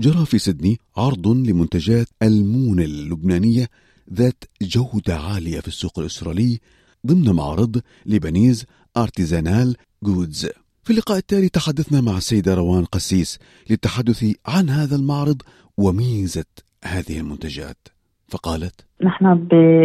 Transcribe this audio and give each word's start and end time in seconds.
جرى 0.00 0.26
في 0.26 0.38
سيدني 0.38 0.80
عرض 0.96 1.28
لمنتجات 1.28 2.08
المونة 2.22 2.80
اللبنانية 2.80 3.68
ذات 4.12 4.44
جودة 4.62 5.18
عالية 5.18 5.60
في 5.60 5.68
السوق 5.68 5.98
الأسترالي 5.98 6.60
ضمن 7.06 7.30
معرض 7.30 7.82
Lebanese 8.06 8.64
Artisanal 8.96 9.76
Goods 10.02 10.46
في 10.84 10.90
اللقاء 10.90 11.18
التالي 11.18 11.48
تحدثنا 11.48 12.00
مع 12.00 12.16
السيدة 12.16 12.54
روان 12.54 12.84
قسيس 12.84 13.38
للتحدث 13.70 14.24
عن 14.46 14.70
هذا 14.70 14.96
المعرض 14.96 15.42
وميزة 15.76 16.44
هذه 16.84 17.18
المنتجات. 17.18 17.88
فقالت 18.28 18.80
نحن 19.02 19.34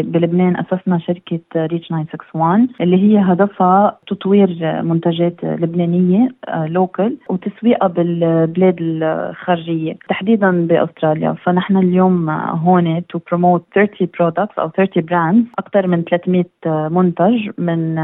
بلبنان 0.04 0.58
أسسنا 0.58 1.00
شركة 1.00 1.40
Reach 1.56 1.88
961 1.88 2.68
اللي 2.82 2.98
هي 2.98 3.20
هدفها 3.20 3.98
تطوير 4.08 4.82
منتجات 4.82 5.44
لبنانية 5.44 6.30
local 6.50 7.18
آه، 7.30 7.34
وتسويقها 7.34 7.88
بالبلاد 7.88 8.76
الخارجية 8.82 9.98
تحديدا 10.10 10.68
بأستراليا. 10.68 11.36
فنحن 11.44 11.78
اليوم 11.78 12.30
هون 12.30 13.08
to 13.08 13.20
promote 13.28 13.64
30 13.76 14.08
products 14.20 14.60
أو 14.60 14.70
30 14.70 15.04
brands 15.06 15.46
أكثر 15.60 15.88
من 15.88 16.04
300 16.04 16.46
منتج 16.90 17.50
من 17.58 17.96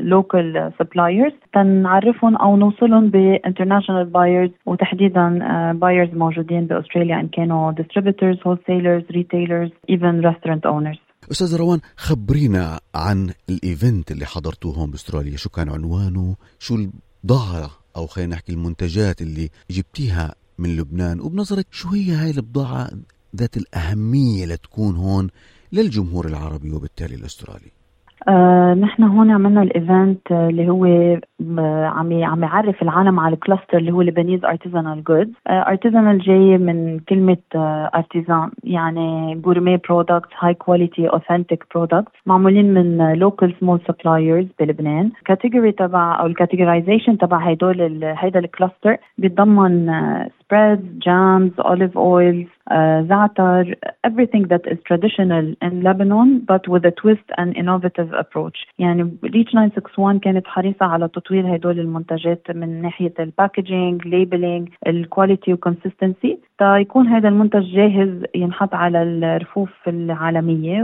local 0.00 0.70
suppliers 0.78 1.32
تنعرفهم 1.52 2.36
أو 2.36 2.56
نوصلهم 2.56 3.08
ب 3.08 3.15
international 3.15 4.04
buyers 4.04 4.50
وتحديدا 4.66 5.38
buyers 5.72 6.14
موجودين 6.14 6.66
بأستراليا 6.66 7.20
إن 7.20 7.28
كانوا 7.28 7.72
distributors 7.72 8.38
wholesalers 8.46 9.02
retailers 9.10 9.70
even 9.90 10.20
restaurant 10.46 10.66
owners 10.66 10.96
أستاذ 11.30 11.56
روان 11.56 11.80
خبرينا 11.96 12.80
عن 12.94 13.32
ال 13.48 13.58
event 13.58 14.10
اللي 14.10 14.26
حضرتوه 14.26 14.74
هون 14.74 14.90
بأستراليا. 14.90 15.36
شو 15.36 15.48
كان 15.48 15.68
عنوانه؟ 15.68 16.36
شو 16.58 16.74
البضاعة 16.74 17.70
أو 17.96 18.06
خلينا 18.06 18.34
نحكي 18.34 18.52
المنتجات 18.52 19.22
اللي 19.22 19.50
جبتيها 19.70 20.34
من 20.58 20.76
لبنان؟ 20.76 21.20
وبنظرك 21.20 21.66
شو 21.70 21.88
هي 21.88 22.10
هاي 22.10 22.30
البضاعة 22.30 22.90
ذات 23.36 23.56
الأهمية 23.56 24.46
لتكون 24.46 24.96
هون 24.96 25.28
للجمهور 25.72 26.26
العربي 26.26 26.72
وبالتالي 26.72 27.14
الأسترالي؟ 27.14 27.72
آه 28.28 28.74
نحن 28.74 29.02
هون 29.02 29.30
عملنا 29.30 29.62
ال 29.62 29.74
event 29.74 30.32
اللي 30.32 30.68
هو 30.68 30.84
عم 31.86 32.24
عم 32.24 32.42
يعرف 32.42 32.82
العالم 32.82 33.20
على 33.20 33.34
ال 33.34 33.39
cluster 33.39 33.78
اللي 33.78 33.90
هو 33.90 34.02
Lebanese 34.02 34.44
Artisanal 34.44 35.04
Goods 35.04 35.32
artisanal 35.48 36.18
جاي 36.18 36.58
من 36.58 36.98
كلمة 36.98 37.36
artisan 37.94 38.50
يعني 38.64 39.34
gourmet 39.34 39.76
products 39.76 40.32
high 40.38 40.54
quality 40.54 41.08
authentic 41.08 41.64
products 41.74 42.12
معمولين 42.26 42.74
من 42.74 43.12
local 43.12 43.54
small 43.60 43.80
suppliers 43.88 44.46
بلبنان. 44.60 45.10
ال 45.18 45.24
category 45.24 45.72
تبع 45.72 46.20
أو 46.20 46.26
ال 46.26 46.32
categorization 46.32 47.18
تبع 47.18 47.38
هدول 47.38 48.04
هيدا 48.04 48.38
ال 48.38 48.45
cluster 48.45 48.96
بيتضمن 49.18 49.90
spreads, 50.46 50.86
jams, 51.04 51.52
olive 51.58 51.96
oils, 51.96 52.46
uh, 52.70 53.02
za'atar, 53.10 53.74
everything 54.04 54.44
that 54.48 54.62
is 54.72 54.78
traditional 54.86 55.54
in 55.60 55.82
Lebanon 55.82 56.44
but 56.46 56.68
with 56.68 56.84
a 56.84 56.92
twist 56.92 57.28
and 57.36 57.56
innovative 57.56 58.12
approach. 58.16 58.66
يعني 58.78 59.16
Reach 59.24 59.52
961 59.52 60.18
كانت 60.18 60.46
حريصة 60.46 60.86
على 60.86 61.08
تطوير 61.08 61.54
هدول 61.54 61.80
المنتجات 61.80 62.42
من 62.50 62.82
ناحية 62.82 63.14
ال 63.20 63.29
packaging 63.29 64.06
labeling 64.06 64.68
ال 64.86 64.94
quality 64.94 65.52
و 65.52 65.59
consistency 65.59 66.38
تيكون 66.58 67.06
هذا 67.06 67.28
المنتج 67.28 67.62
جاهز 67.62 68.24
ينحط 68.34 68.74
على 68.74 69.02
الرفوف 69.02 69.70
العالمية 69.88 70.82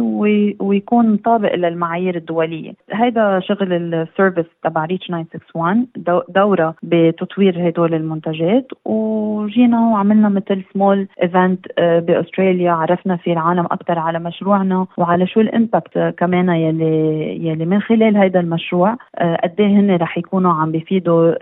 ويكون 0.61 1.17
طابق 1.17 1.55
للمعايير 1.55 2.17
الدولية. 2.17 2.73
هذا 2.91 3.41
شغل 3.41 3.73
ال 3.73 3.82
service 3.82 4.47
تبع 4.65 4.85
Reach 4.85 5.07
961 5.07 5.87
دورة 6.29 6.75
بتطوير 6.83 7.69
هدول 7.69 7.95
المنتجات. 7.95 8.67
وجينا 8.85 9.81
وعملنا 9.81 10.29
مثل 10.29 10.63
small 10.73 11.09
event 11.23 11.67
بأستراليا. 11.79 12.73
عرفنا 12.73 13.17
في 13.17 13.33
العالم 13.33 13.65
أكثر 13.65 13.99
على 13.99 14.19
مشروعنا 14.19 14.87
وعلى 14.99 15.27
شو 15.27 15.41
ال 15.41 15.51
impact 15.51 16.15
كمان 16.19 16.49
يلي 16.49 17.22
يلي 17.23 17.65
من 17.65 17.81
خلال 17.81 18.17
هذا 18.17 18.41
المشروع 18.41 18.97
آه، 19.19 19.37
قد 19.43 19.61
إيه 19.61 19.67
هن 19.67 19.97
رح 19.97 20.19
يكونوا 20.19 20.53
عم 20.53 20.73
بيفيدوا 20.73 21.35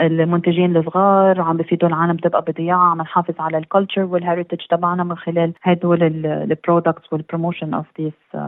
المنتجين 0.00 0.76
الصغار 0.76 1.40
وعم 1.40 1.56
بيفيدوا 1.56 1.88
العالم 1.88 2.16
تبقى 2.16 2.44
بضيعها 2.48 2.90
عم 2.90 3.00
نحافظ 3.00 3.34
على 3.38 3.58
ال 3.58 3.64
culture 3.64 4.04
وال 4.04 4.15
heritage 4.15 4.58
تبعنا 4.70 5.04
من 5.04 5.16
خلال 5.16 5.52
هدول 5.62 6.02
ال 6.02 6.14
products 6.14 7.12
وال 7.12 7.23
promotion 7.23 7.74
of 7.74 7.86
this 8.00 8.42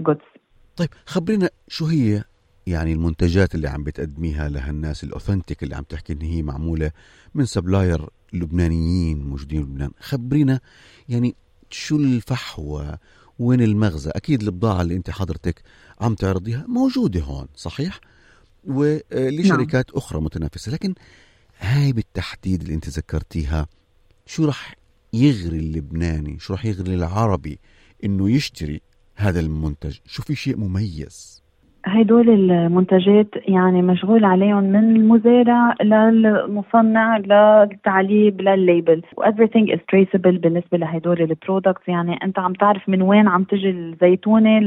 goods 0.00 0.20
طيب 0.76 0.88
خبرينا 1.06 1.48
شو 1.68 1.86
هي 1.86 2.22
يعني 2.66 2.92
المنتجات 2.92 3.54
اللي 3.54 3.68
عم 3.68 3.84
بتقدميها 3.84 4.48
لهالناس 4.48 5.04
ال 5.04 5.10
authentic 5.10 5.62
اللي 5.62 5.76
عم 5.76 5.82
تحكي 5.82 6.12
إن 6.12 6.22
هي 6.22 6.42
معمولة 6.42 6.90
من 7.34 7.44
supplier 7.44 8.00
لبنانيين 8.32 9.28
موجودين 9.28 9.62
بلبنان 9.62 9.90
خبرينا 10.00 10.60
يعني 11.08 11.34
شو 11.70 11.96
الفحوى 11.96 12.98
وين 13.42 13.60
المغزى؟ 13.60 14.10
أكيد 14.10 14.42
البضاعة 14.42 14.82
اللي 14.82 14.96
أنت 14.96 15.10
حضرتك 15.10 15.62
عم 16.00 16.14
تعرضيها 16.14 16.64
موجودة 16.68 17.20
هون 17.20 17.46
صحيح؟ 17.56 18.00
ولشركات 18.64 19.86
نعم. 19.88 19.96
أخرى 19.96 20.20
متنافسة. 20.20 20.72
لكن 20.72 20.94
هاي 21.58 21.92
بالتحديد 21.92 22.62
اللي 22.62 22.74
أنت 22.74 22.88
ذكرتيها 22.88 23.66
شو 24.26 24.44
رح 24.44 24.76
يغري 25.12 25.58
اللبناني؟ 25.58 26.38
شو 26.38 26.54
رح 26.54 26.64
يغري 26.64 26.94
العربي 26.94 27.58
إنه 28.04 28.30
يشتري 28.30 28.80
هذا 29.14 29.40
المنتج؟ 29.40 29.96
شو 30.06 30.22
في 30.22 30.34
شيء 30.34 30.56
مميز؟ 30.56 31.41
هدول 31.86 32.28
المنتجات 32.28 33.28
يعني 33.48 33.82
مشغول 33.82 34.24
عليهم 34.24 34.64
من 34.64 34.96
المزارع 34.96 35.74
للمصنع 35.82 37.16
للتعليب 37.16 38.40
للل 38.40 38.61
label. 38.61 39.02
Everything 39.20 39.66
is 39.74 39.78
traceable 39.92 40.38
بالنسبة 40.40 40.78
لهدول 40.78 41.22
ال 41.22 41.29
products 41.29 41.88
يعني 41.88 42.18
أنت 42.24 42.38
عم 42.38 42.52
تعرف 42.52 42.88
من 42.88 43.02
وين 43.02 43.28
عم 43.28 43.44
تجي 43.44 43.70
الزيتونة 43.70 44.58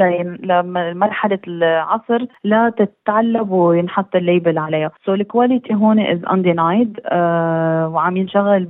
لمرحلة 0.43 1.39
العصر 1.47 2.25
لا 2.43 2.69
تتعلب 2.69 3.51
وينحط 3.51 4.15
ال 4.16 4.22
label 4.22 4.57
عليها. 4.57 4.91
so 5.05 5.13
ال 5.13 5.21
quality 5.21 5.73
هون 5.73 5.99
is 5.99 6.19
undenied 6.25 6.99
uh, 6.99 7.13
وعم 7.93 8.17
ينشغل 8.17 8.65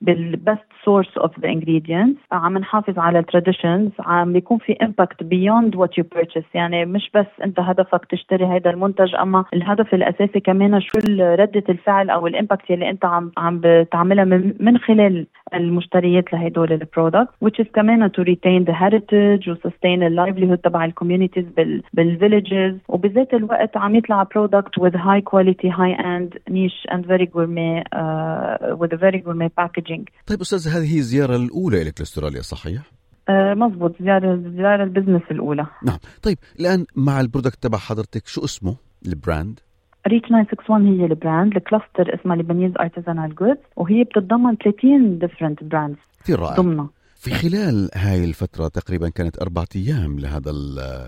بال 0.00 0.21
best 0.21 0.64
source 0.84 1.18
of 1.18 1.40
the 1.40 1.54
ingredients. 1.54 2.18
عم 2.32 2.58
نحافظ 2.58 2.98
على 2.98 3.18
ال 3.18 3.24
traditions 3.24 3.90
عم 4.00 4.32
بيكون 4.32 4.58
في 4.58 4.76
impact 4.82 5.22
beyond 5.22 5.76
what 5.76 5.98
you 5.98 6.04
purchase 6.14 6.44
يعني 6.54 6.84
مش 6.84 7.10
بس 7.14 7.26
أنت 7.44 7.60
هدفك 7.90 8.06
تشتري 8.10 8.44
هذا 8.44 8.70
المنتج 8.70 9.14
أما 9.14 9.44
الهدف 9.54 9.94
الأساسي 9.94 10.40
كمان 10.40 10.80
شو 10.80 10.98
ردة 11.20 11.64
الفعل 11.68 12.10
أو 12.10 12.26
ال 12.26 12.32
impact 12.32 12.70
اللي 12.70 12.90
أنت 12.90 13.04
عم 13.04 13.32
عم 13.38 13.60
بتعملها 13.64 14.24
من 14.60 14.78
خلال 14.78 15.26
المشتريات 15.54 16.32
لهدول 16.32 16.72
ال 16.72 16.79
product 16.79 17.28
which 17.44 17.64
is 17.64 17.68
كمان 17.74 18.10
to 18.10 18.22
retain 18.22 18.64
the 18.70 18.74
heritage 18.74 19.48
و 19.48 19.54
sustain 19.54 20.00
the 20.00 20.10
livelihood 20.10 20.60
تبع 20.64 20.84
ال 20.84 20.89
communities 20.89 21.44
بال 21.92 22.09
villages 22.09 22.78
وبذات 22.88 23.34
الوقت 23.34 23.76
عم 23.76 23.96
يطلع 23.96 24.22
product 24.22 24.80
with 24.80 24.94
high 24.94 25.22
quality 25.30 25.68
high 25.68 25.96
end 25.98 26.38
niche 26.50 26.94
and 26.94 27.06
very 27.06 27.26
gourmet 27.26 27.82
uh, 27.96 28.76
with 28.80 28.92
a 28.92 29.00
very 29.00 29.20
gourmet 29.26 29.48
packaging 29.48 30.04
طيب 30.26 30.40
أستاذ 30.40 30.68
هذه 30.68 30.94
هي 30.94 30.98
الزيارة 30.98 31.36
الأولى 31.36 31.84
لك 31.84 32.00
لأستراليا 32.00 32.42
صحيح؟ 32.42 32.99
آه 33.30 33.54
مزبوط 33.54 34.02
زيارة 34.02 34.42
زيارة 34.56 34.84
ال 34.84 34.88
business 34.88 35.22
الأولى. 35.30 35.66
نعم. 35.82 35.98
طيب 36.22 36.38
الآن 36.60 36.86
مع 36.96 37.20
ال 37.20 37.25
product 37.25 37.62
تبع 37.62 37.78
حضرتك 37.78 38.26
شو 38.26 38.44
اسمه؟ 38.44 38.76
ال 39.06 39.14
brand؟ 39.14 39.60
Reach 40.08 40.28
961 40.28 40.86
هي 40.86 41.06
ال 41.06 41.13
brand. 41.13 41.56
ال 41.56 41.64
cluster 41.64 42.20
اسمها 42.20 42.36
Lebanese 42.36 42.72
Artisanal 42.80 43.34
Goods 43.34 43.60
وهي 43.76 44.04
بتتضمن 44.04 44.56
30 44.56 45.18
different 45.18 45.64
brands 45.64 45.98
كثير 46.22 46.38
رائع. 46.40 46.56
ضمنها. 46.56 46.90
في 47.14 47.30
خلال 47.30 47.90
هاي 47.94 48.24
الفترة 48.24 48.68
تقريبا 48.68 49.08
كانت 49.08 49.42
أربعة 49.42 49.68
أيام 49.76 50.18
لهذا 50.18 50.50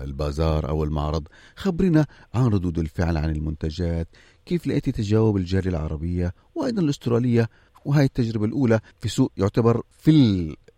البازار 0.03 0.69
أو 0.69 0.83
المعرض. 0.83 1.27
خبرنا 1.55 2.05
عن 2.33 2.45
ردود 2.45 2.79
الفعل 2.79 3.17
عن 3.17 3.29
المنتجات 3.29 4.07
كيف 4.45 4.67
لقيتي 4.67 4.91
تجاوب 4.91 5.37
الجالية 5.37 5.69
العربية 5.69 6.31
وأيضا 6.55 6.81
الأسترالية. 6.81 7.47
وهي 7.85 8.03
التجربة 8.03 8.45
الأولى 8.45 8.79
في 8.99 9.09
سوق 9.09 9.31
يعتبر 9.37 9.81
في 9.89 10.11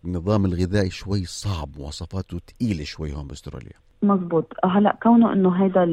النظام 0.05 0.45
الغذائي 0.45 0.89
شوي 0.89 1.25
صعب 1.25 1.77
مواصفاته 1.77 2.39
ثقيلة 2.47 2.83
شوي 2.83 3.13
هون 3.13 3.27
بأستراليا. 3.27 3.84
مزبوط 4.03 4.53
هلا 4.65 4.95
كونه 5.03 5.33
إنه 5.33 5.49
هيدا 5.49 5.83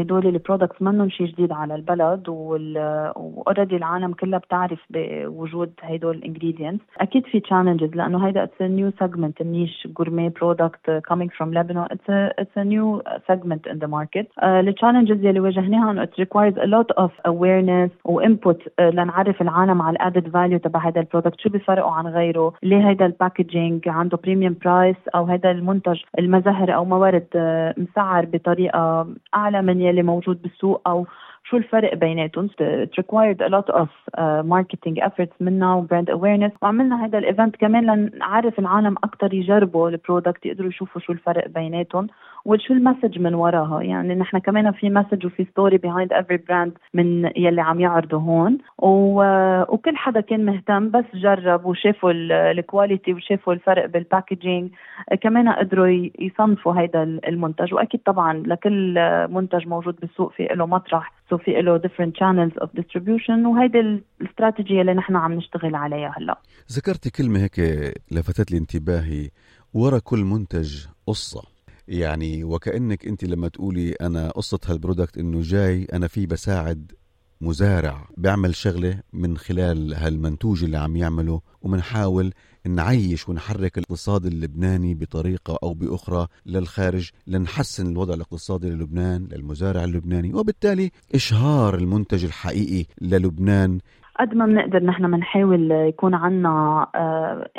هدول 0.00 0.26
ال 0.26 0.32
products 0.32 0.82
منهم 0.82 1.08
شيء 1.08 1.26
جديد 1.26 1.52
على 1.52 1.74
البلد 1.74 2.28
و 2.28 2.46
already 2.46 3.76
العالم 3.76 4.12
كلها 4.12 4.38
بتعرف 4.38 4.78
بوجود 4.90 5.72
هدول 5.82 6.16
ال 6.16 6.22
ingredients 6.22 6.84
أكيد 7.00 7.26
في 7.26 7.40
challenges 7.40 7.94
لأنه 7.94 8.26
هيدا 8.26 8.42
it's 8.42 8.62
new 8.62 8.90
segment 8.98 9.40
ال 9.40 9.48
niche 9.48 9.88
gourmet 9.98 10.28
product 10.28 11.02
coming 11.08 11.30
from 11.30 11.54
لبنان 11.54 11.84
it's 11.90 12.10
it's 12.10 12.58
new 12.58 13.02
segment 13.26 13.66
in 13.66 13.78
the 13.78 13.86
market 13.86 14.26
ال 14.42 14.50
challenges 14.50 15.24
يلي 15.24 15.40
واجهناها 15.40 15.90
انه 15.90 16.02
it 16.02 16.18
requires 16.18 16.58
a 16.58 16.64
lot 16.64 16.90
of 16.90 17.20
awareness 17.26 17.90
و 18.04 18.14
input 18.14 18.62
لنعرف 18.80 19.42
العالم 19.42 19.82
على 19.82 19.96
ال 19.96 20.01
added 20.01 20.28
value 20.28 20.58
تبع 20.58 20.88
هذا 20.88 21.00
ال 21.00 21.05
product 21.05 21.40
شو 21.40 21.48
بيفرقوا 21.48 21.90
عن 21.92 22.06
غيره 22.06 22.52
ليه 22.62 22.88
هيدا 22.88 23.06
ال 23.06 23.14
packaging 23.14 23.88
عنده 23.88 24.18
premium 24.24 24.56
price 24.64 24.96
أو 25.14 25.24
هيدا 25.24 25.50
المنتج 25.50 26.00
المظهر 26.18 26.74
أو 26.74 26.84
موارد 26.84 27.24
مسعر 27.76 28.24
بطريقة 28.24 29.06
أعلى 29.34 29.62
من 29.62 29.80
يلي 29.80 30.02
موجود 30.02 30.42
بالسوق 30.42 30.82
أو 30.86 31.06
شو 31.46 31.56
الفرق 31.56 31.94
بيناتهم 31.94 32.48
it 32.48 33.02
required 33.02 33.40
a 33.40 33.48
lot 33.48 33.68
of 33.74 33.88
uh, 34.18 34.42
marketing 34.42 34.96
efforts 35.08 35.34
منا 35.40 35.74
و 35.74 35.86
brand 35.86 36.08
awareness. 36.08 36.52
وعملنا 36.62 37.04
هذا 37.04 37.18
ال 37.18 37.24
event 37.24 37.56
كمان 37.56 37.86
لنعرف 37.86 38.58
العالم 38.58 38.94
أكثر 39.04 39.34
يجربوا 39.34 39.88
ال 39.88 39.95
product 39.95 40.46
يقدروا 40.46 40.68
يشوفوا 40.68 41.00
شو 41.00 41.12
الفرق 41.12 41.48
بيناتهم 41.48 42.06
وشو 42.44 42.74
ال 42.74 42.80
message 42.80 43.18
من 43.18 43.34
وراها. 43.34 43.82
يعني 43.82 44.14
نحن 44.14 44.38
كمان 44.38 44.72
في 44.72 44.90
message 44.90 45.26
وفي 45.26 45.44
story 45.44 45.78
behind 45.78 46.12
every 46.12 46.36
brand 46.36 46.72
من 46.94 47.30
يلي 47.36 47.60
عم 47.60 47.80
يعرضوا 47.80 48.20
هون. 48.20 48.58
و... 48.78 49.22
وكل 49.68 49.96
حدا 49.96 50.20
كان 50.20 50.44
مهتم 50.44 50.90
بس 50.90 51.04
جرب 51.14 51.64
وشافوا 51.64 52.12
ال 52.50 52.58
quality 52.58 53.12
وشافوا 53.14 53.52
الفرق 53.52 53.86
بال 53.86 54.01
packaging 54.01 54.70
كمان 55.20 55.48
قدروا 55.48 56.08
يصنفوا 56.18 56.80
هيدا 56.80 57.02
المنتج. 57.02 57.74
وأكيد 57.74 58.00
طبعا 58.00 58.42
لكل 58.46 58.94
منتج 59.30 59.68
موجود 59.68 59.96
بالسوق 60.00 60.32
في 60.32 60.44
له 60.44 60.66
مطرح. 60.66 61.13
so 61.30 61.38
في 61.38 61.50
له 61.50 61.78
different 61.78 62.12
channels 62.12 62.62
of 62.64 62.68
distribution 62.80 63.46
وهيدي 63.46 63.80
الاستراتيجيه 64.20 64.80
اللي 64.80 64.94
نحن 64.94 65.16
عم 65.16 65.32
نشتغل 65.32 65.74
عليها 65.74 66.14
هلا. 66.18 66.38
ذكرتي 66.72 67.10
كلمة 67.10 67.40
هيك 67.40 67.60
لفتت 68.10 68.52
لي 68.52 68.58
انتباهي 68.58 69.30
ورا 69.74 69.98
كل 69.98 70.18
منتج 70.18 70.86
قصة. 71.06 71.42
يعني 71.88 72.44
وكأنك 72.44 73.06
أنت 73.06 73.24
لما 73.24 73.48
تقولي 73.48 73.92
أنا 73.92 74.30
قصة 74.30 74.60
هال 74.66 74.78
product 74.78 75.18
إنه 75.18 75.40
جاي 75.40 75.86
أنا 75.92 76.06
فيه 76.06 76.26
بساعد 76.26 76.92
مزارع 77.40 77.96
بيعمل 78.16 78.54
شغلة 78.54 79.00
من 79.12 79.36
خلال 79.36 79.94
هالمنتوج 79.94 80.64
اللي 80.64 80.76
عم 80.78 80.96
يعمله 80.96 81.40
ومنحاول 81.62 82.32
نعيش 82.66 83.28
ونحرك 83.28 83.78
الاقتصاد 83.78 84.26
اللبناني 84.26 84.94
بطريقة 84.94 85.58
أو 85.62 85.74
بأخرى 85.74 86.26
للخارج 86.46 87.10
لنحسن 87.26 87.92
الوضع 87.92 88.14
الاقتصادي 88.14 88.70
للبنان 88.70 89.28
للمزارع 89.32 89.84
اللبناني 89.84 90.34
وبالتالي 90.34 90.90
إشهار 91.14 91.74
المنتج 91.74 92.24
الحقيقي 92.24 92.86
للبنان. 93.00 93.78
قد 94.20 94.34
ما 94.34 94.46
بنقدر 94.46 94.82
نحن 94.82 95.10
بنحاول 95.10 95.70
يكون 95.70 96.14
عنا 96.14 96.86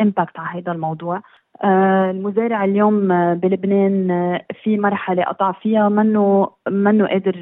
امباكت 0.01 0.39
على 0.39 0.62
هذا 0.62 0.71
الموضوع. 0.71 1.18
آه، 1.18 1.21
المزارع 1.63 2.66
اليوم 2.66 3.12
آه، 3.12 3.34
بلبنان 3.34 4.12
آه، 4.12 4.42
في 4.63 4.78
مرحلة 4.78 5.24
قطع 5.24 5.52
فيها 5.52 5.90
منه 5.90 6.50
منه 6.69 7.07
قادر 7.07 7.36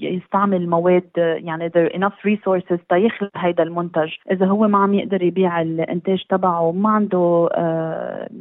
يستعمل 0.00 0.68
مواد 0.68 1.10
يعني 1.16 1.70
there 1.70 1.96
enough 1.96 2.28
resources 2.28 2.78
تيخلق 2.88 3.30
هيدا 3.36 3.62
المنتج. 3.62 4.08
إذا 4.30 4.46
هو 4.46 4.68
ما 4.68 4.78
عم 4.78 4.94
يقدر 4.94 5.22
يبيع 5.22 5.62
الإنتاج 5.62 6.24
تبعه 6.28 6.72
ما 6.72 6.88
عنده 6.88 7.48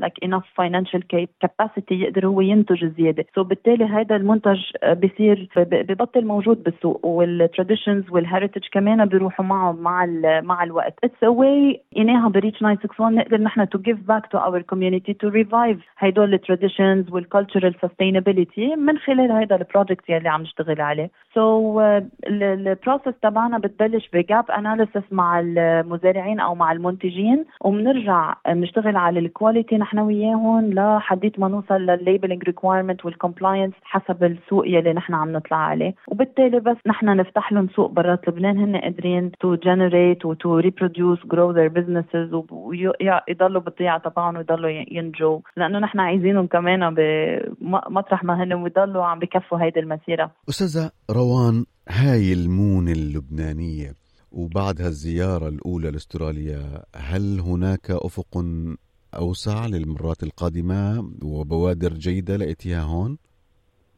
like 0.02 0.28
enough 0.28 0.46
financial 0.62 1.02
capacity 1.46 1.92
يقدر 1.92 2.28
هو 2.28 2.42
ينتج 2.42 2.86
زيادة. 2.86 3.26
so 3.36 3.44
so 3.44 3.48
بالتالي 3.48 3.86
هيدا 3.98 4.16
المنتج 4.16 4.60
بصير 4.86 5.50
ببطل 5.58 6.26
موجود 6.26 6.64
بالسوق 6.64 7.06
وال 7.06 7.23
traditions 7.23 8.10
وال 8.10 8.20
heritage 8.20 8.62
كمان 8.72 9.06
بيروحوا 9.06 9.46
معه 9.46 9.72
مع 9.72 10.06
مع 10.42 10.64
الوقت. 10.64 10.94
it's 11.04 11.24
a 11.24 11.28
way 11.28 11.82
إنه 11.98 12.30
ب 12.30 12.35
Reach 12.35 12.60
961 12.60 13.16
نقدر 13.16 13.42
نحن 13.42 13.70
to 13.70 13.80
give 13.80 14.00
back 14.00 14.25
to 14.32 14.38
our 14.38 14.64
community 14.64 15.14
to 15.14 15.30
revive 15.30 15.80
هيدول 16.00 16.34
ال 16.34 16.41
traditions 16.41 17.12
وال 17.12 17.24
cultural 17.24 17.76
sustainability 17.76 18.78
من 18.78 18.98
خلال 18.98 19.32
هيدا 19.32 19.56
ال 19.56 19.62
project 19.62 20.10
يلي 20.10 20.30
عم 20.30 20.42
نشتغل 20.42 20.82
عليه. 20.82 21.10
so 21.34 21.82
uh, 21.82 23.12
تبعنا 23.22 23.58
بتبلش 23.58 24.10
ب 24.14 24.23
gap 24.23 24.52
analysis 24.52 25.04
مع 25.12 25.40
المزارعين 25.40 26.40
أو 26.40 26.56
مع 26.56 26.72
المنتجين 26.72 27.46
وبنرجع 27.62 28.36
بنشتغل 28.48 28.96
على 28.96 29.20
ال 29.20 29.27
quality 29.27 29.78
نحن 29.78 30.00
وياهم 30.00 30.74
لحديت 30.74 31.40
ما 31.40 31.48
نوصل 31.48 31.76
للل 31.76 31.94
labeling 31.94 32.44
requirement 32.44 33.06
وال 33.06 33.17
compliance 33.17 33.74
حسب 33.84 34.24
السوق 34.24 34.68
يلي 34.68 34.94
نحن 34.94 35.14
عم 35.14 35.32
نطلع 35.34 35.58
عليه. 35.58 35.96
وبالتالي 36.08 36.60
بس 36.60 36.78
نحن 36.88 37.06
نفتح 37.06 37.52
لهم 37.52 37.68
سوق 37.68 37.92
برات 37.92 38.28
لبنان 38.28 38.58
هن 38.58 38.78
قادرين 38.78 39.32
to 39.40 39.56
generate 39.56 40.26
و 40.26 40.37
to 40.37 40.60
reproduce 40.60 41.26
grow 41.26 41.52
their 41.52 41.68
businesses 41.68 42.34
ويضلوا 42.52 43.62
بالضيعة 43.62 43.98
تبعهم 44.16 44.38
ويضلوا 44.38 44.70
ينجو 44.70 45.42
لأنه 45.58 45.80
نحن 45.80 46.00
عايزينهم 46.00 46.48
كمان 46.48 46.96
بمطرح 46.96 48.24
ما 48.24 48.44
هن 48.44 48.54
ويضلوا 48.54 49.06
عم 49.06 49.20
بكفوا 49.20 49.58
هيدي 49.64 49.80
المسيرة 49.80 50.32
أستاذة 50.50 50.92
روان 51.12 51.66
هاي 51.90 52.34
المونة 52.34 52.90
اللبنانية 52.90 53.94
وبعد 54.32 54.82
هالزيارة 54.82 55.48
الأولى 55.48 55.92
لأستراليا 55.92 56.84
هل 56.96 57.40
هناك 57.40 57.92
أفق 57.92 58.44
أوسع 59.16 59.66
للمرات 59.66 60.24
القادمة 60.24 61.12
وبوادر 61.24 61.94
جيدة 61.94 62.38
لقيتيها 62.38 62.82
هون؟ 62.82 63.18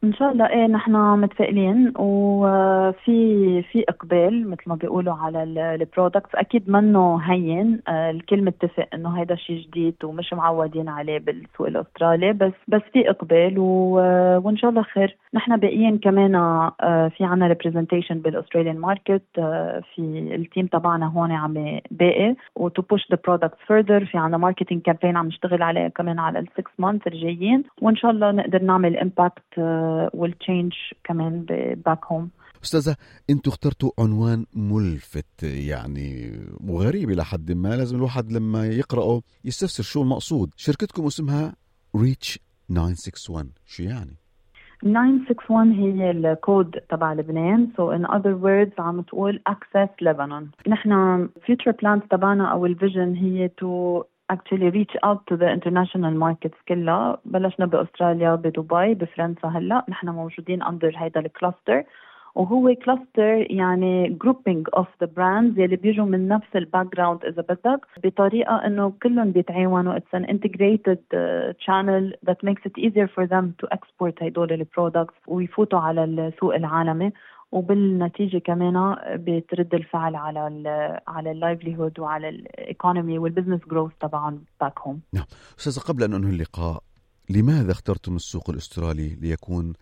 إن 0.04 0.12
شاء 0.12 0.32
الله 0.32 0.48
إيه 0.50 0.66
نحن 0.66 0.96
متفائلين. 0.96 1.92
وفي 1.98 3.62
في 3.62 3.84
إقبال 3.88 4.50
مثل 4.50 4.62
ما 4.66 4.74
بيقولوا 4.74 5.14
على 5.14 5.42
ال 5.42 5.52
products 5.52 6.34
أكيد 6.34 6.70
منه 6.70 7.16
هين 7.16 7.80
آه، 7.88 8.10
الكل 8.10 8.42
متفق 8.44 8.86
إنه 8.94 9.20
هيدا 9.20 9.34
شيء 9.34 9.60
جديد 9.60 9.94
ومش 10.04 10.32
معودين 10.32 10.88
عليه 10.88 11.18
بالسوق 11.18 11.66
الأسترالي. 11.66 12.32
بس 12.32 12.52
بس 12.68 12.80
في 12.92 13.10
إقبال 13.10 13.58
وإن 13.58 14.56
شاء 14.56 14.70
الله 14.70 14.82
خير. 14.82 15.16
نحن 15.34 15.56
باقيين 15.56 15.98
كمان 15.98 16.34
آه، 16.34 17.10
في 17.16 17.24
عنا 17.24 17.46
representation 17.46 18.18
بال 18.18 18.28
Australian 18.28 18.78
market 18.78 19.22
في 19.94 20.28
ال 20.34 20.40
team 20.40 20.66
تبعنا 20.66 21.06
هون 21.06 21.32
عم 21.32 21.80
باقي. 21.90 22.34
و 22.56 22.65
to 22.65 22.82
push 22.82 23.10
the 23.10 23.18
products 23.26 23.58
further 23.66 24.04
في 24.04 24.18
عنا 24.18 24.36
marketing 24.36 24.82
campaign 24.82 25.16
عم 25.16 25.26
نشتغل 25.26 25.62
عليه 25.62 25.88
كمان 25.88 26.18
على 26.18 26.38
ال 26.38 26.46
six 26.46 26.70
month 26.78 27.06
الجايين. 27.06 27.64
وإن 27.82 27.96
شاء 27.96 28.10
الله 28.10 28.30
نقدر 28.30 28.62
نعمل 28.62 28.96
impact 28.96 29.58
وال 30.14 30.29
change 30.29 30.72
كمان 31.04 31.44
back 31.86 32.04
home 32.04 32.30
أستاذة 32.64 32.96
أنتم 33.30 33.50
اخترتوا 33.50 33.90
عنوان 33.98 34.46
ملفت 34.54 35.42
يعني 35.42 36.32
وغريب 36.68 37.10
إلى 37.10 37.24
حد 37.24 37.52
ما 37.52 37.76
لازم 37.76 37.96
الواحد 37.96 38.32
لما 38.32 38.66
يقرأه 38.66 39.22
يستفسر 39.44 39.82
شو 39.82 40.02
المقصود. 40.02 40.50
شركتكم 40.56 41.06
اسمها 41.06 41.54
Reach 41.96 42.38
961 42.68 43.50
شو 43.66 43.82
يعني؟ 43.82 44.16
961 44.82 45.72
هي 45.72 46.10
الكود 46.10 46.70
تبع 46.90 47.12
لبنان. 47.12 47.68
so 47.76 47.92
in 47.92 48.06
other 48.06 48.34
words 48.34 48.72
عم 48.78 49.00
تقول 49.00 49.40
access 49.46 50.02
لبنان 50.02 50.48
نحن 50.68 51.28
future 51.46 51.70
plans 51.70 52.02
تبعنا 52.10 52.52
أو 52.52 52.66
ال 52.66 52.73
vision 52.73 53.14
هي 53.14 53.48
to 53.48 54.02
actually 54.34 54.70
reach 54.70 54.94
out 55.06 55.20
to 55.28 55.36
the 55.36 55.48
international 55.58 56.14
markets 56.24 56.58
كلها. 56.68 57.18
بلشنا 57.24 57.66
بأستراليا 57.66 58.34
بدبي 58.34 58.94
بفرنسا. 58.94 59.48
هلأ 59.48 59.84
نحن 59.88 60.08
موجودين 60.08 60.64
under 60.64 60.96
هيدا 60.96 61.20
ال 61.20 61.28
cluster 61.28 61.84
وهو 62.34 62.74
cluster 62.74 63.52
يعني 63.52 64.18
grouping 64.24 64.80
of 64.80 64.86
the 65.02 65.06
brands 65.06 65.58
يلي 65.58 65.76
بيجوا 65.76 66.06
من 66.06 66.28
نفس 66.28 66.56
ال 66.56 66.86
background 66.96 67.24
إذا 67.24 67.42
بدك 67.42 67.80
بطريقة 68.04 68.66
إنه 68.66 68.92
كلهم 69.02 69.30
بيتعاونوا. 69.30 69.98
It's 69.98 70.14
an 70.14 70.24
integrated 70.24 71.02
uh, 71.14 71.52
channel 71.66 72.12
that 72.28 72.42
makes 72.42 72.62
it 72.64 72.78
easier 72.78 73.08
for 73.08 73.26
them 73.26 73.54
to 73.60 73.66
export 73.76 74.22
هدول 74.22 74.52
ال 74.52 74.59
products 74.59 75.14
ويفوتوا 75.26 75.78
على 75.78 76.04
السوق 76.04 76.54
العالمي. 76.54 77.12
وبالنتيجة 77.52 78.38
كمان 78.38 78.96
بترد 79.14 79.74
الفعل 79.74 80.16
على 80.16 80.46
ال 80.46 80.66
على 81.08 81.30
ال 81.30 81.36
livelihood 81.36 82.00
وعلى 82.00 82.28
ال 82.28 82.39
economy 82.39 83.18
وال 83.18 83.26
business 83.26 83.60
growth 83.70 83.92
تبعهم 84.00 84.44
back 84.60 84.78
home 84.80 85.00
نعم. 85.12 85.24
استاذه 85.58 85.84
قبل 85.84 86.02
أن 86.02 86.14
أنهي 86.14 86.30
اللقاء 86.30 86.82
لماذا 87.30 87.72
اخترتم 87.72 88.16
السوق 88.16 88.50
الأسترالي 88.50 89.16
ليكون 89.22 89.72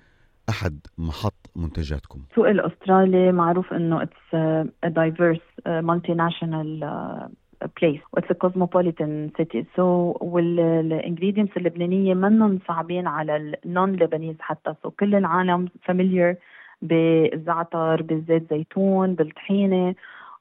أحد 0.48 0.80
محط 0.98 1.50
منتجاتكم؟ 1.56 2.20
السوق 2.30 2.48
الأسترالي 2.48 3.32
معروف 3.32 3.72
إنه 3.72 4.02
it's 4.02 4.62
diverse 4.84 5.40
multinational 5.66 6.80
place 7.82 8.00
و 8.12 8.16
it's 8.16 8.32
cosmopolitan 8.32 9.30
city 9.36 9.66
so 9.76 10.14
وال 10.20 10.41
ingredients 10.41 11.56
اللبنانية 11.56 12.14
منهم 12.14 12.58
صعبين 12.68 13.06
على 13.06 13.36
ال 13.36 13.92
non-Lebanese 13.92 14.36
حتى. 14.40 14.74
so 14.82 14.88
so 14.88 14.92
كل 14.92 15.14
العالم 15.14 15.68
familiar 15.84 16.36
بالزعتر 16.82 18.02
بالزيت 18.02 18.52
زيتون 18.54 19.14
بالطحينة. 19.14 19.94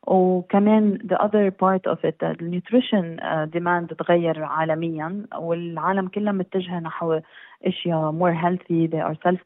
وكمان 0.07 0.99
the 1.05 1.17
other 1.23 1.51
part 1.51 1.87
of 1.87 1.99
it 2.05 2.19
the 2.21 2.35
nutrition 2.41 3.21
demand 3.53 3.95
تغير 3.95 4.45
عالميا 4.45 5.27
والعالم 5.39 6.09
كلها 6.09 6.33
متجهة 6.33 6.81
نحو 6.81 7.21
اشياء 7.65 8.13
more 8.13 8.33
healthy 8.33 8.87
they 8.87 9.01
are 9.01 9.17
self 9.23 9.41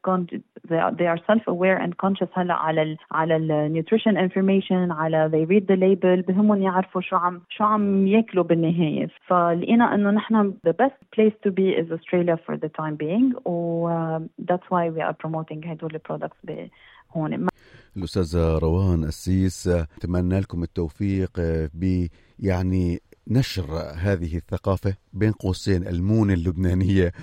they 0.69 0.79
are, 0.79 0.93
they 0.99 1.07
are 1.07 1.19
self 1.27 1.43
aware 1.47 1.77
and 1.77 1.97
conscious 1.97 2.29
هلا 2.35 2.55
على 2.55 2.83
ال 2.83 2.97
على 3.13 3.37
ال 3.37 3.73
nutrition 3.75 4.17
information 4.17 4.91
على 4.91 5.31
they 5.31 5.45
read 5.45 5.67
the 5.67 5.77
label 5.77 6.27
بهمهم 6.27 6.63
يعرفوا 6.63 7.01
شو 7.01 7.17
عم 7.17 7.41
شو 7.49 7.65
عم 7.65 8.07
ياكلوا 8.07 8.45
بالنهايه 8.45 9.09
فلقينا 9.27 9.95
انه 9.95 10.11
نحن 10.11 10.55
the 10.67 10.73
best 10.73 11.17
place 11.17 11.35
to 11.47 11.51
be 11.51 11.75
is 11.81 11.93
Australia 11.93 12.37
for 12.47 12.57
the 12.57 12.69
time 12.69 12.97
being 12.97 13.47
و 13.47 13.89
uh, 13.89 14.21
that's 14.51 14.67
why 14.71 14.91
we 14.91 15.01
are 15.01 15.15
promoting 15.25 15.67
هدول 15.67 15.95
البرودكتس 15.95 16.71
هون 17.17 17.47
الأستاذة 17.98 18.58
روان 18.58 19.04
السيس 19.04 19.68
أتمنى 19.68 20.40
لكم 20.40 20.64
التوفيق 20.64 21.32
ب 21.74 22.08
يعني 22.40 23.02
نشر 23.28 23.94
هذه 23.96 24.38
الثقافة 24.38 24.96
بين 25.14 25.32
قوسين 25.32 25.88
المونة 25.88 26.34
اللبنانية 26.34 27.14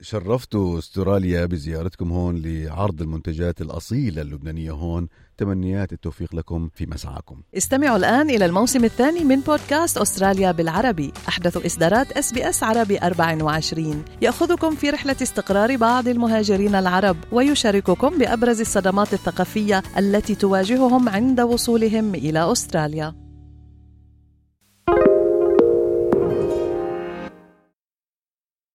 شرفتوا 0.00 0.78
استراليا 0.78 1.46
بزيارتكم 1.46 2.12
هون 2.12 2.42
لعرض 2.44 3.02
المنتجات 3.02 3.60
الأصيلة 3.60 4.22
اللبنانية 4.22 4.70
هون. 4.70 5.08
تمنيات 5.38 5.92
التوفيق 5.92 6.34
لكم 6.34 6.68
في 6.74 6.86
مسعاكم 6.86 7.42
استمعوا 7.56 7.96
الآن 7.96 8.30
إلى 8.30 8.46
الموسم 8.46 8.84
الثاني 8.84 9.24
من 9.24 9.40
بودكاست 9.40 9.98
أستراليا 9.98 10.52
بالعربي. 10.52 11.12
أحدث 11.28 11.66
إصدارات 11.66 12.12
SBS 12.12 12.62
عربي 12.62 12.98
24 12.98 14.04
يأخذكم 14.22 14.74
في 14.74 14.90
رحلة 14.90 15.16
استقرار 15.22 15.76
بعض 15.76 16.08
المهاجرين 16.08 16.74
العرب 16.74 17.16
ويشارككم 17.32 18.18
بأبرز 18.18 18.60
الصدمات 18.60 19.12
الثقافية 19.12 19.82
التي 19.98 20.34
تواجههم 20.34 21.08
عند 21.08 21.40
وصولهم 21.40 22.14
إلى 22.14 22.52
أستراليا. 22.52 23.25